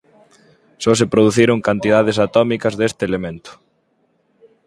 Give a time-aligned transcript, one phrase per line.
[0.83, 3.51] Só se produciron cantidades atómicas deste elemento.